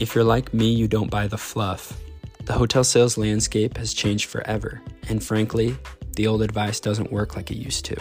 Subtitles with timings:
[0.00, 2.00] If you're like me, you don't buy the fluff.
[2.46, 5.76] The hotel sales landscape has changed forever, and frankly,
[6.16, 7.96] the old advice doesn't work like it used to.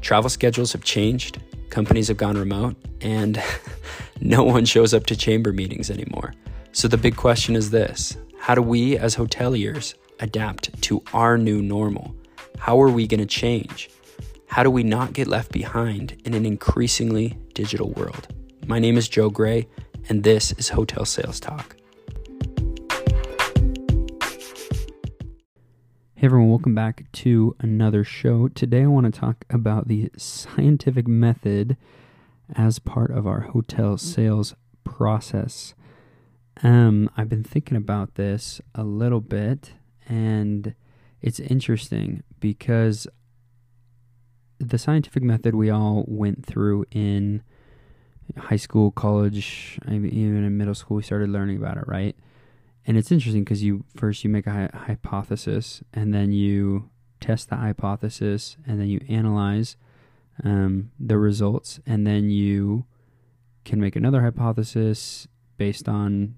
[0.00, 1.38] Travel schedules have changed,
[1.70, 3.42] companies have gone remote, and
[4.20, 6.34] no one shows up to chamber meetings anymore.
[6.70, 11.60] So the big question is this How do we as hoteliers adapt to our new
[11.60, 12.14] normal?
[12.58, 13.90] How are we going to change?
[14.46, 18.28] How do we not get left behind in an increasingly digital world?
[18.66, 19.66] My name is Joe Gray,
[20.08, 21.76] and this is Hotel Sales Talk.
[26.14, 28.48] Hey everyone, welcome back to another show.
[28.48, 31.76] Today I want to talk about the scientific method
[32.54, 35.74] as part of our hotel sales process.
[36.62, 39.74] Um, I've been thinking about this a little bit,
[40.08, 40.74] and
[41.22, 43.06] it's interesting because
[44.58, 47.42] the scientific method we all went through in
[48.36, 52.16] high school, college, even in middle school, we started learning about it, right?
[52.88, 56.88] and it's interesting because you first you make a hypothesis and then you
[57.20, 59.76] test the hypothesis and then you analyze
[60.42, 62.86] um, the results and then you
[63.66, 66.34] can make another hypothesis based on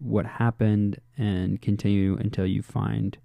[0.00, 3.18] what happened and continue until you find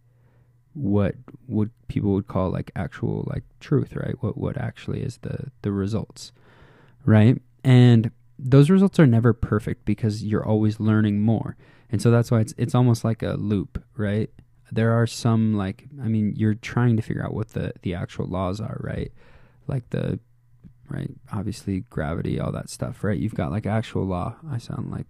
[0.74, 1.16] what
[1.48, 5.72] would people would call like actual like truth right what what actually is the the
[5.72, 6.34] results
[7.06, 11.58] right and those results are never perfect because you're always learning more
[11.92, 14.30] and so that's why it's it's almost like a loop, right?
[14.72, 18.28] There are some like I mean, you're trying to figure out what the the actual
[18.28, 19.12] laws are, right?
[19.68, 20.20] Like the
[20.90, 23.18] right, obviously gravity, all that stuff, right?
[23.18, 24.36] You've got like actual law.
[24.50, 25.08] I sound like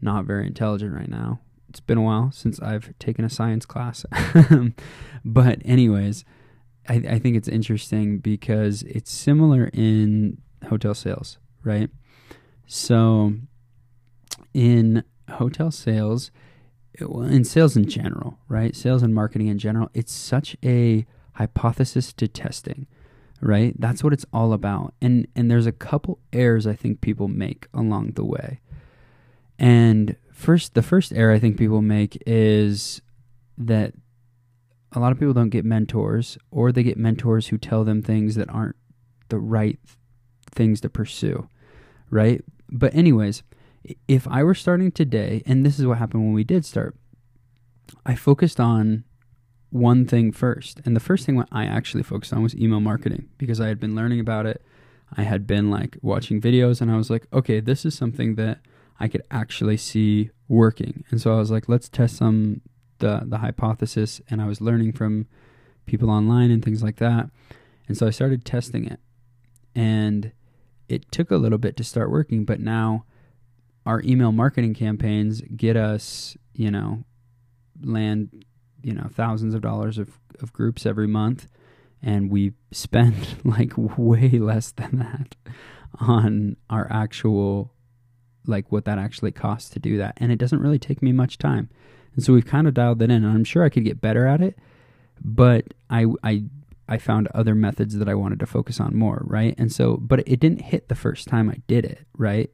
[0.00, 1.40] not very intelligent right now.
[1.68, 4.06] It's been a while since I've taken a science class.
[5.24, 6.24] but anyways,
[6.88, 11.36] I, I think it's interesting because it's similar in hotel sales,
[11.68, 11.90] right?
[12.66, 13.34] So
[14.54, 16.30] in hotel sales,
[16.98, 18.74] in sales in general, right?
[18.74, 22.86] Sales and marketing in general, it's such a hypothesis to testing,
[23.40, 23.74] right?
[23.78, 24.94] That's what it's all about.
[25.00, 28.60] And and there's a couple errors I think people make along the way.
[29.58, 33.00] And first the first error I think people make is
[33.56, 33.92] that
[34.92, 38.34] a lot of people don't get mentors or they get mentors who tell them things
[38.36, 38.76] that aren't
[39.28, 39.78] the right
[40.50, 41.48] things to pursue,
[42.10, 42.44] right?
[42.70, 43.42] But anyways,
[44.06, 46.96] if I were starting today, and this is what happened when we did start,
[48.04, 49.04] I focused on
[49.70, 50.80] one thing first.
[50.84, 53.94] And the first thing I actually focused on was email marketing because I had been
[53.94, 54.62] learning about it.
[55.16, 58.60] I had been like watching videos and I was like, okay, this is something that
[59.00, 61.04] I could actually see working.
[61.10, 62.60] And so I was like, let's test some
[62.98, 65.26] the the hypothesis and I was learning from
[65.86, 67.30] people online and things like that.
[67.86, 69.00] And so I started testing it.
[69.74, 70.32] And
[70.88, 73.04] it took a little bit to start working, but now
[73.86, 77.04] our email marketing campaigns get us, you know,
[77.82, 78.44] land,
[78.82, 81.48] you know, thousands of dollars of, of groups every month.
[82.02, 85.36] And we spend like way less than that
[86.00, 87.72] on our actual,
[88.46, 90.14] like what that actually costs to do that.
[90.18, 91.68] And it doesn't really take me much time.
[92.14, 93.24] And so we've kind of dialed that in.
[93.24, 94.58] And I'm sure I could get better at it,
[95.24, 96.44] but I, I,
[96.88, 99.54] I found other methods that I wanted to focus on more, right?
[99.58, 102.50] And so, but it didn't hit the first time I did it, right?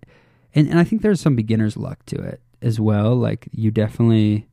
[0.54, 3.14] and and I think there's some beginner's luck to it as well.
[3.14, 4.48] Like you definitely,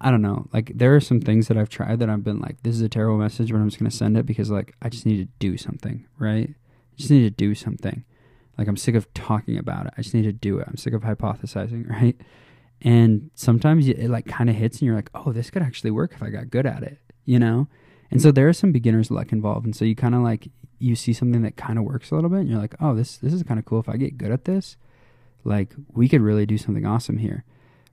[0.00, 0.48] I don't know.
[0.52, 2.88] Like there are some things that I've tried that I've been like, this is a
[2.88, 5.56] terrible message, but I'm just gonna send it because like I just need to do
[5.56, 6.50] something, right?
[6.50, 8.04] I just need to do something.
[8.58, 9.94] Like I'm sick of talking about it.
[9.96, 10.66] I just need to do it.
[10.68, 12.16] I'm sick of hypothesizing, right?
[12.84, 16.12] And sometimes it like kind of hits, and you're like, oh, this could actually work
[16.14, 17.68] if I got good at it, you know.
[18.12, 20.94] And so there is some beginner's luck involved, and so you kind of like you
[20.94, 23.32] see something that kind of works a little bit, and you're like, oh, this this
[23.32, 23.80] is kind of cool.
[23.80, 24.76] If I get good at this,
[25.44, 27.44] like we could really do something awesome here.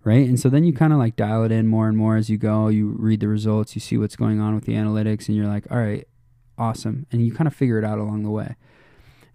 [0.03, 0.28] Right?
[0.28, 2.38] And so then you kind of like dial it in more and more as you
[2.38, 2.68] go.
[2.68, 3.75] You read the results.
[3.75, 6.08] You see what's going on with the analytics and you're like all right
[6.58, 7.06] awesome.
[7.12, 8.56] And you kind of figure it out along the way.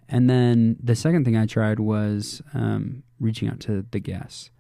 [0.09, 4.51] And then the second thing i tried was um, reaching out to the guests.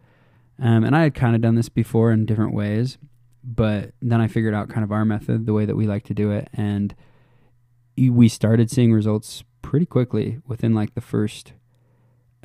[0.59, 2.97] Um, and i had kind of done this before in different ways
[3.45, 6.15] but then i figured out kind of our method the way that we like to
[6.15, 6.95] do it and
[7.97, 11.53] we started seeing results pretty quickly within like the first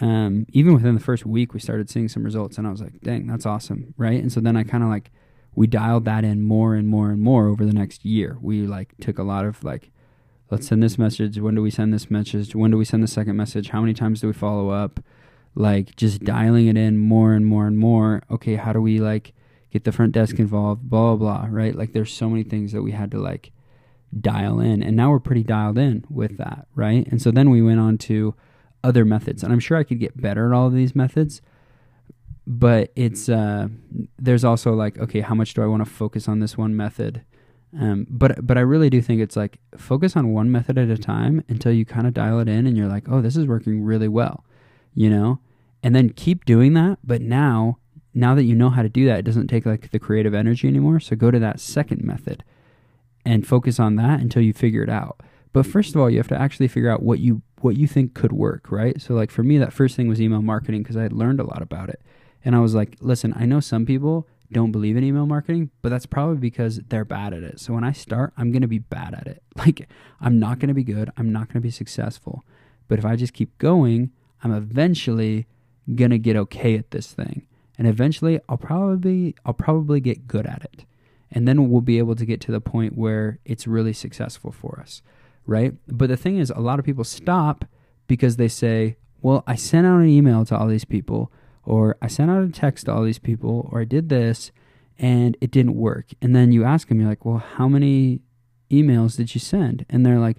[0.01, 3.01] um, even within the first week, we started seeing some results, and I was like,
[3.01, 4.21] "Dang, that's awesome!" Right?
[4.21, 5.11] And so then I kind of like
[5.55, 8.37] we dialed that in more and more and more over the next year.
[8.41, 9.91] We like took a lot of like,
[10.49, 11.39] let's send this message.
[11.39, 12.55] When do we send this message?
[12.55, 13.69] When do we send the second message?
[13.69, 14.99] How many times do we follow up?
[15.55, 18.23] Like just dialing it in more and more and more.
[18.31, 19.33] Okay, how do we like
[19.71, 20.89] get the front desk involved?
[20.89, 21.47] Blah blah blah.
[21.49, 21.75] Right?
[21.75, 23.51] Like there's so many things that we had to like
[24.19, 26.67] dial in, and now we're pretty dialed in with that.
[26.75, 27.07] Right?
[27.07, 28.35] And so then we went on to
[28.83, 29.43] other methods.
[29.43, 31.41] And I'm sure I could get better at all of these methods.
[32.47, 33.67] but it's uh,
[34.17, 37.23] there's also like okay, how much do I want to focus on this one method?
[37.79, 40.97] Um, but but I really do think it's like focus on one method at a
[40.97, 43.83] time until you kind of dial it in and you're like, oh, this is working
[43.83, 44.43] really well,
[44.95, 45.39] you know,
[45.83, 46.97] and then keep doing that.
[47.03, 47.77] But now
[48.13, 50.67] now that you know how to do that, it doesn't take like the creative energy
[50.67, 50.99] anymore.
[50.99, 52.43] So go to that second method
[53.25, 55.21] and focus on that until you figure it out.
[55.51, 58.13] But first of all, you have to actually figure out what you what you think
[58.13, 59.01] could work, right?
[59.01, 61.45] So like for me, that first thing was email marketing because I had learned a
[61.45, 62.01] lot about it.
[62.45, 65.89] And I was like, listen, I know some people don't believe in email marketing, but
[65.89, 67.59] that's probably because they're bad at it.
[67.59, 69.43] So when I start, I'm going to be bad at it.
[69.59, 69.89] Like,
[70.21, 71.11] I'm not going to be good.
[71.17, 72.45] I'm not going to be successful.
[72.87, 75.47] But if I just keep going, I'm eventually
[75.95, 77.45] going to get okay at this thing.
[77.79, 80.85] And eventually, I'll probably I'll probably get good at it.
[81.31, 84.79] And then we'll be able to get to the point where it's really successful for
[84.79, 85.01] us,
[85.47, 85.73] right?
[85.87, 87.65] But the thing is, a lot of people stop
[88.05, 91.31] because they say, "Well, I sent out an email to all these people,
[91.63, 94.51] or I sent out a text to all these people, or I did this
[94.99, 96.07] and it didn't work.
[96.21, 98.19] And then you ask them, you're like, well, how many
[98.69, 99.85] emails did you send?
[99.89, 100.37] And they're like,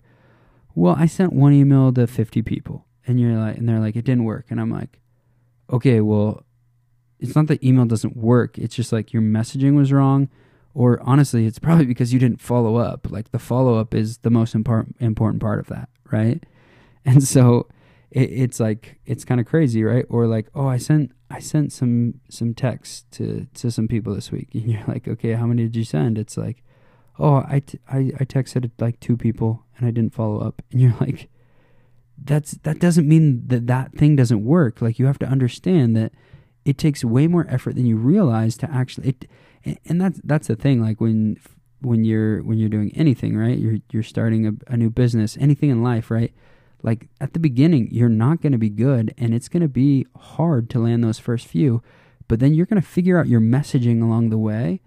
[0.75, 2.87] well, I sent one email to 50 people.
[3.07, 4.47] And you're like, and they're like, it didn't work.
[4.51, 5.01] And I'm like,
[5.73, 6.45] okay, well,
[7.21, 8.59] it's not that email doesn't work.
[8.59, 10.29] It's just like your messaging was wrong.
[10.73, 13.11] Or honestly, it's probably because you didn't follow up.
[13.11, 16.43] Like the follow up is the most important important part of that, right?
[17.05, 17.67] And so
[18.11, 20.07] it, it's like it's kind of crazy, right?
[20.09, 24.31] Or like, oh, I sent I sent some some texts to to some people this
[24.31, 26.19] week, and you're like, okay, how many did you send?
[26.19, 26.63] It's like,
[27.19, 30.81] oh, I, t- I, I texted like two people and I didn't follow up, and
[30.81, 31.29] you're like,
[32.23, 34.81] that's that doesn't mean that that thing doesn't work.
[34.81, 36.13] Like you have to understand that
[36.65, 39.09] it takes way more effort than you realize to actually
[39.65, 40.83] it, and that's that's the thing.
[40.83, 41.39] Like when
[41.81, 43.59] when you're when you're doing anything, right?
[43.59, 46.33] You're you're starting a, a new business, anything in life, right?
[46.83, 50.07] like at the beginning, you're not going to be good and it's going to be
[50.17, 51.83] hard to land those first few,
[52.29, 54.81] but then you're going to figure out your messaging along the way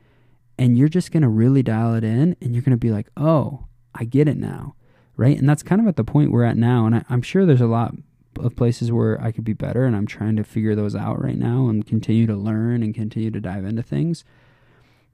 [0.57, 3.07] and you're just going to really dial it in and you're going to be like,
[3.17, 4.75] oh, I get it now.
[5.15, 5.37] Right.
[5.37, 6.87] And that's kind of at the point we're at now.
[6.87, 7.93] And I, I'm sure there's a lot
[8.37, 11.37] of places where I could be better and I'm trying to figure those out right
[11.37, 14.23] now and continue to learn and continue to dive into things.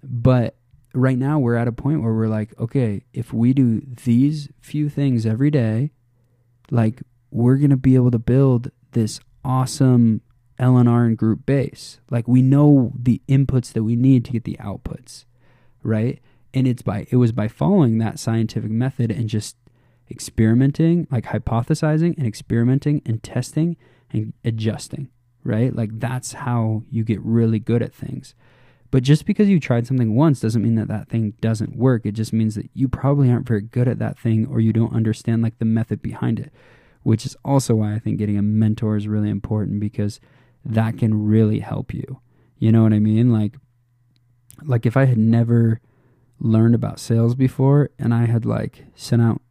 [0.03, 0.55] But
[0.93, 4.89] right now we're at a point where we're like, okay, if we do these few
[4.89, 5.91] things every day,
[6.71, 7.01] like
[7.31, 10.21] we're going to be able to build this awesome
[10.59, 11.99] LNR and group base.
[12.09, 15.25] Like we know the inputs that we need to get the outputs,
[15.83, 16.19] right?
[16.53, 19.55] And it's by it was by following that scientific method and just
[20.09, 23.77] experimenting, like hypothesizing and experimenting and testing
[24.11, 25.09] and adjusting,
[25.43, 25.75] right?
[25.75, 28.33] Like that's how you get really good at things.
[28.91, 32.05] But just because you tried something once doesn't mean that that thing doesn't work.
[32.05, 34.95] It just means that you probably aren't very good at that thing or you don't
[34.95, 36.51] understand like the method behind it,
[37.03, 40.19] which is also why I think getting a mentor is really important because
[40.65, 42.19] that can really help you.
[42.57, 43.31] You know what I mean?
[43.31, 43.55] Like
[44.65, 45.79] like if I had never
[46.39, 49.41] learned about sales before and I had like sent out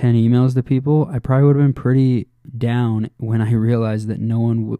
[0.00, 2.26] 10 emails to people, I probably would have been pretty
[2.56, 4.78] down when I realized that no one w-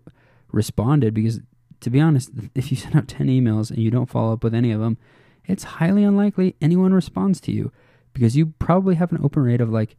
[0.50, 1.40] responded because
[1.80, 4.54] to be honest, if you send out 10 emails and you don't follow up with
[4.54, 4.96] any of them,
[5.44, 7.70] it's highly unlikely anyone responds to you
[8.14, 9.96] because you probably have an open rate of like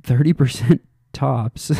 [0.00, 0.80] 30%
[1.12, 1.70] tops.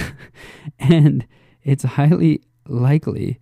[0.79, 1.27] and
[1.65, 3.41] it's highly likely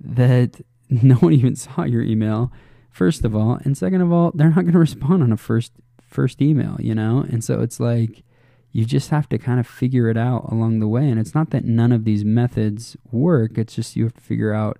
[0.00, 2.50] that no one even saw your email,
[2.90, 3.60] first of all.
[3.64, 5.72] And second of all, they're not going to respond on a first
[6.08, 7.24] first email, you know?
[7.30, 8.24] And so it's like
[8.72, 11.08] you just have to kind of figure it out along the way.
[11.08, 14.52] And it's not that none of these methods work, it's just you have to figure
[14.52, 14.78] out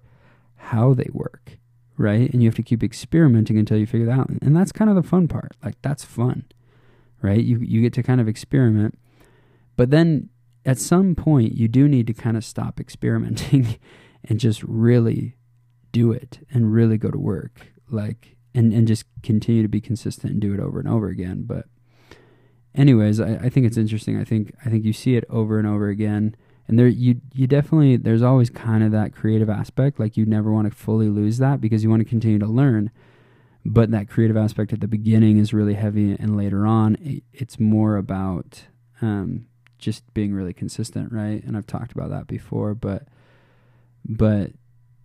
[0.57, 1.59] how they work,
[1.99, 2.33] right?
[2.33, 4.31] And you have to keep experimenting until you figure it out.
[4.31, 5.53] And that's kind of the fun part.
[5.63, 6.45] Like that's fun,
[7.21, 7.43] right?
[7.43, 8.99] You you get to kind of experiment,
[9.77, 10.31] but then
[10.65, 13.79] at some point you do need to kind of stop experimenting
[14.25, 15.37] and just really
[15.91, 20.33] do it and really go to work, like and and just continue to be consistent
[20.33, 21.43] and do it over and over again.
[21.47, 21.67] But
[22.75, 24.21] anyways, I, I think it's interesting.
[24.21, 26.37] I think I think you see it over and over again.
[26.69, 30.53] And there you you definitely there's always kind of that creative aspect like you never
[30.53, 32.91] want to fully lose that because you want to continue to learn.
[33.65, 37.61] But that creative aspect at the beginning is really heavy and later on it, it's
[37.61, 38.65] more about
[39.01, 39.47] um,
[39.79, 41.43] just being really consistent right?
[41.45, 43.09] And i've talked about that before but
[44.05, 44.53] but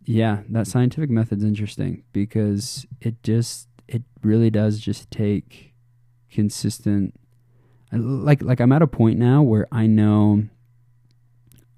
[0.06, 5.74] yeah that scientific method's interesting because it just it really does just take
[6.30, 7.16] consistent
[7.91, 10.44] like like i'm at a point now where i know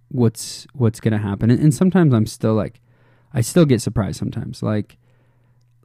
[0.10, 1.50] what's what's gonna happen.
[1.50, 2.82] And, and sometimes i'm still like
[3.34, 4.62] i still get surprised sometimes.
[4.62, 4.98] Like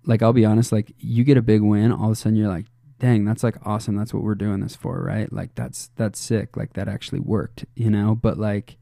[0.06, 2.48] like i'll be honest like you get a big win all of a sudden you're
[2.48, 2.66] like
[2.98, 3.96] dang that's like awesome.
[3.96, 5.32] That's what we're doing this for right?
[5.32, 6.56] Like that's that's sick.
[6.56, 8.14] Like that actually worked you know?
[8.14, 8.76] But like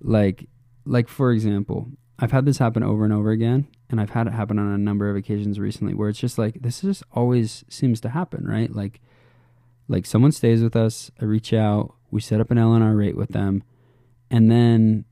[0.00, 0.48] like
[0.84, 1.88] like for example
[2.18, 4.76] I've had this happen over and over again, and I've had it happen on a
[4.76, 8.70] number of occasions recently where it's just like this just always seems to happen, right?
[8.70, 9.00] Like
[9.90, 13.30] like someone stays with us, I reach out, we set up an LNR rate with
[13.30, 13.64] them,
[14.30, 15.04] and then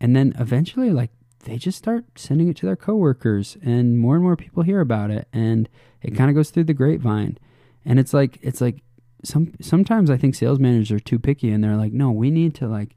[0.00, 1.10] and then eventually like
[1.44, 5.10] they just start sending it to their coworkers and more and more people hear about
[5.10, 5.68] it and
[6.02, 7.38] it kind of goes through the grapevine.
[7.86, 8.82] And it's like it's like
[9.22, 12.54] some sometimes I think sales managers are too picky and they're like, "No, we need
[12.56, 12.94] to like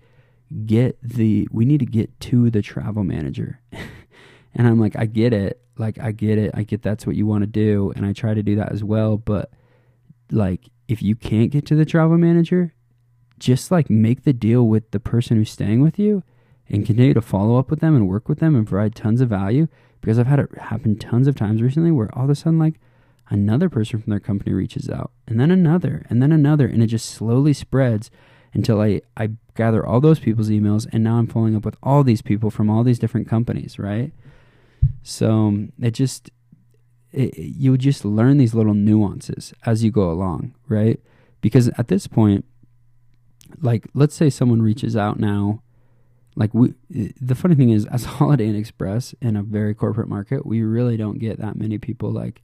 [0.66, 3.62] get the we need to get to the travel manager."
[4.54, 5.62] and I'm like, "I get it.
[5.78, 6.52] Like I get it.
[6.54, 8.84] I get that's what you want to do and I try to do that as
[8.84, 9.52] well, but
[10.32, 12.74] like if you can't get to the travel manager,
[13.40, 16.24] just like make the deal with the person who's staying with you
[16.70, 19.30] and continue to follow up with them and work with them and provide tons of
[19.30, 19.68] value
[20.02, 22.76] because I've had it happen tons of times recently where all of a sudden like
[23.30, 26.88] another person from their company reaches out and then another and then another and it
[26.88, 28.10] just slowly spreads
[28.54, 32.04] until I, I gather all those people's emails and now I'm following up with all
[32.04, 34.12] these people from all these different companies, right?
[35.04, 36.32] So it just
[37.12, 41.00] it, you just learn these little nuances as you go along, right?
[41.42, 42.46] Because at this point,
[43.62, 45.62] like let's say someone reaches out now,
[46.36, 50.46] like we the funny thing is as Holiday Inn Express in a very corporate market,
[50.46, 52.42] we really don't get that many people like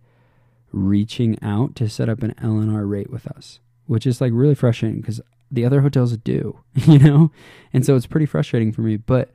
[0.72, 5.02] reaching out to set up an LNR rate with us, which is like really frustrating
[5.02, 7.32] because the other hotels do, you know?
[7.72, 9.32] And so it's pretty frustrating for me, but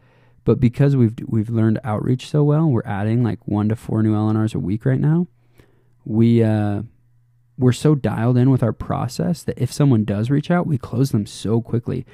[0.48, 4.14] but because we've we've learned outreach so well, we're adding like 1 to 4 new
[4.14, 5.26] LNRs a week right now.
[6.06, 6.84] We uh
[7.58, 11.10] we're so dialed in with our process that if someone does reach out, we close
[11.10, 12.06] them so quickly.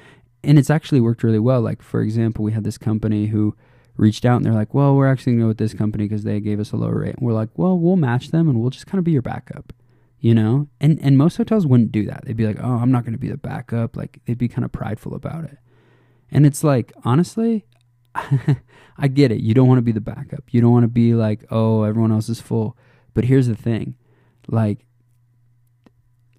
[0.43, 1.61] And it's actually worked really well.
[1.61, 3.55] Like, for example, we had this company who
[3.95, 6.25] reached out and they're like, well, we're actually going to go with this company because
[6.25, 7.15] they gave us a lower rate.
[7.15, 9.71] And we're like, well, we'll match them and we'll just kind of be your backup,
[10.19, 10.67] you know?
[10.81, 12.25] And, and most hotels wouldn't do that.
[12.25, 13.95] They'd be like, oh, I'm not going to be the backup.
[13.95, 15.57] Like, they'd be kind of prideful about it.
[16.31, 17.65] And it's like, honestly,
[18.97, 19.41] I get it.
[19.41, 20.45] You don't want to be the backup.
[20.51, 22.77] You don't want to be like, oh, everyone else is full.
[23.13, 23.95] But here's the thing
[24.47, 24.85] like,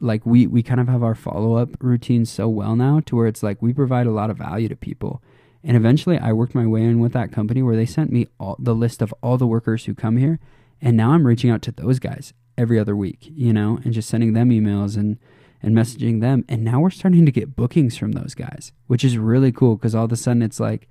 [0.00, 3.42] like we we kind of have our follow-up routine so well now to where it's
[3.42, 5.23] like we provide a lot of value to people
[5.64, 8.56] and eventually i worked my way in with that company where they sent me all
[8.59, 10.38] the list of all the workers who come here
[10.83, 14.09] and now i'm reaching out to those guys every other week you know and just
[14.09, 15.18] sending them emails and
[15.62, 19.16] and messaging them and now we're starting to get bookings from those guys which is
[19.16, 20.88] really cool because all of a sudden it's like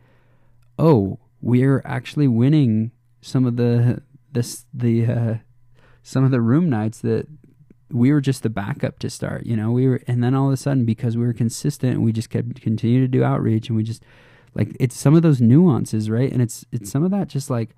[0.77, 2.91] oh we're actually winning
[3.21, 4.01] some of the
[4.31, 5.35] this the uh,
[6.03, 7.27] some of the room nights that
[7.91, 9.71] we were just the backup to start, you know.
[9.71, 12.61] We were, and then all of a sudden, because we were consistent, we just kept
[12.61, 14.03] continue to do outreach, and we just
[14.53, 16.31] like it's some of those nuances, right?
[16.31, 17.75] And it's it's some of that just like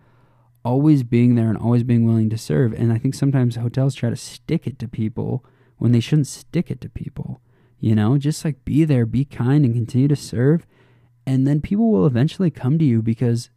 [0.63, 2.74] always being there and always being willing to serve.
[2.74, 5.46] And I think sometimes hotels try to stick it to people
[5.77, 7.42] when they shouldn't stick it to people.
[7.80, 10.66] You know, just like be there, be kind, and continue to serve,
[11.27, 13.51] and then people will eventually come to you because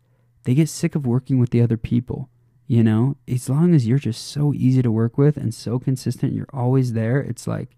[0.45, 2.29] they get sick of working with the other people
[2.71, 6.35] you know, as long as you're just so easy to work with and so consistent,
[6.35, 7.19] you're always there.
[7.19, 7.77] It's like,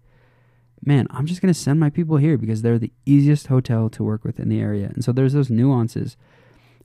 [0.85, 4.03] man, I'm just going to send my people here because they're the easiest hotel to
[4.03, 4.91] work with in the area.
[4.93, 6.15] And so there's those nuances.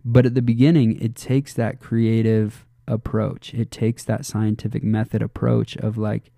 [0.06, 3.52] But at the beginning, it takes that creative approach.
[3.52, 6.30] It takes that scientific method approach of like,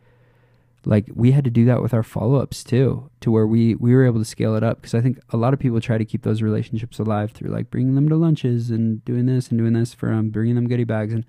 [0.87, 4.04] like we had to do that with our follow-ups too to where we we were
[4.04, 6.22] able to scale it up because i think a lot of people try to keep
[6.22, 9.92] those relationships alive through like bringing them to lunches and doing this and doing this
[9.92, 11.25] for um bringing them goodie bags and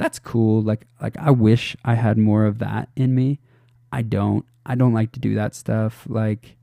[0.00, 0.62] that's cool.
[0.62, 3.38] Like like I wish I had more of that in me.
[3.92, 4.46] I don't.
[4.64, 6.06] I don't like to do that stuff.
[6.08, 6.56] Like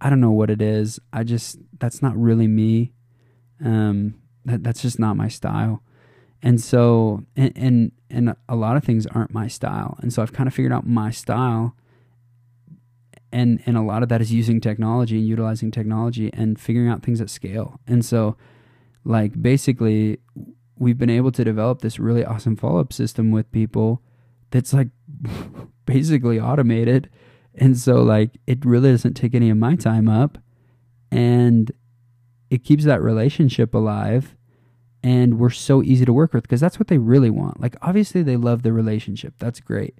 [0.00, 0.98] I don't know what it is.
[1.12, 2.94] I just that's not really me.
[3.62, 4.14] Um
[4.46, 5.82] that that's just not my style.
[6.42, 9.98] And so and and, and a lot of things aren't my style.
[10.00, 11.74] And so I've kind of figured out my style
[13.30, 17.02] and and a lot of that is using technology and utilizing technology and figuring out
[17.02, 17.80] things at scale.
[17.86, 18.36] And so
[19.04, 20.18] like basically
[20.78, 24.02] we've been able to develop this really awesome follow up system with people
[24.50, 24.88] that's like
[25.86, 27.10] basically automated.
[27.54, 30.38] And so, like, it really doesn't take any of my time up
[31.10, 31.72] and
[32.50, 34.36] it keeps that relationship alive.
[35.02, 37.60] And we're so easy to work with because that's what they really want.
[37.60, 39.34] Like, obviously, they love the relationship.
[39.38, 39.96] That's great.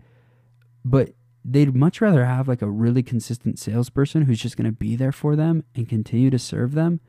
[0.84, 1.10] But
[1.50, 5.12] they'd much rather have like a really consistent salesperson who's just going to be there
[5.12, 7.00] for them and continue to serve them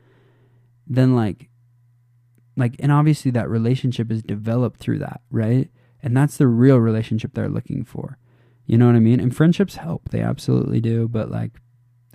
[0.86, 1.48] than like
[2.56, 5.70] like and obviously that relationship is developed through that right?
[6.02, 8.16] And that's the real relationship they're looking for.
[8.66, 9.20] You know what i mean?
[9.20, 10.08] And friendships help.
[10.08, 11.08] They absolutely do.
[11.08, 11.60] But like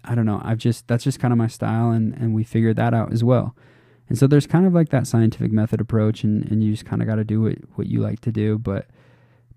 [0.04, 0.42] i don't know.
[0.44, 3.24] I've just that's just kind of my style and and we figured that out as
[3.24, 3.56] well
[4.08, 7.02] and so there's kind of like that scientific method approach and and you just kind
[7.02, 8.88] of got to do what what you like to do but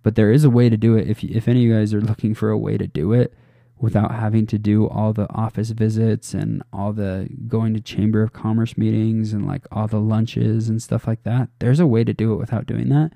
[0.02, 2.00] but there is a way to do it if if any of you guys are
[2.00, 3.34] looking for a way to do it
[3.80, 8.32] without having to do all the office visits and all the going to chamber of
[8.32, 11.48] commerce meetings and like all the lunches and stuff like that.
[11.60, 13.12] There's a way to do it without doing that.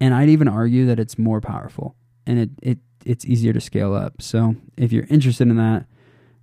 [0.00, 1.94] And I'd even argue that it's more powerful
[2.26, 4.20] and it, it it's easier to scale up.
[4.22, 5.86] So if you're interested in that,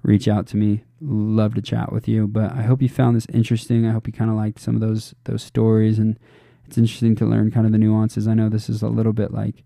[0.08, 0.84] reach out to me.
[1.02, 2.28] Love to chat with you.
[2.28, 3.86] But I hope you found this interesting.
[3.86, 6.18] I hope you kind of liked some of those those stories and
[6.66, 8.28] it's interesting to learn kind of the nuances.
[8.28, 9.64] I know this is a little bit like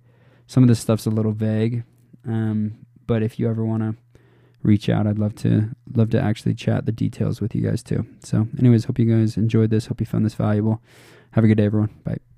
[0.48, 1.84] some of this stuff's a little vague.
[2.28, 3.96] Um, but if you ever want to
[4.64, 8.06] reach out, I'd love to love to actually chat the details with you guys too.
[8.24, 9.86] So anyways, hope you guys enjoyed this.
[9.86, 10.82] Hope you found this valuable.
[11.32, 11.92] Have a good day everyone.
[12.04, 12.31] Bye.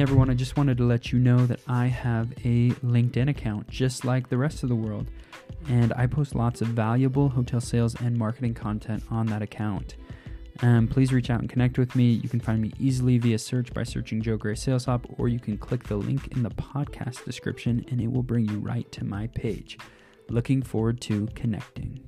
[0.00, 3.68] Hey everyone, I just wanted to let you know that I have a LinkedIn account
[3.68, 5.10] just like the rest of the world,
[5.68, 9.96] and I post lots of valuable hotel sales and marketing content on that account.
[10.62, 12.12] Um, please reach out and connect with me.
[12.12, 15.58] You can find me easily via search by searching Joe Gray SalesHop, or you can
[15.58, 19.26] click the link in the podcast description and it will bring you right to my
[19.26, 19.76] page.
[20.30, 22.02] Looking forward to connecting.